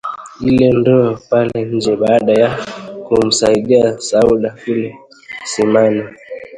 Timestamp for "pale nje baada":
1.29-2.33